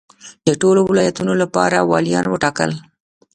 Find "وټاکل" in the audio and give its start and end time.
2.29-2.71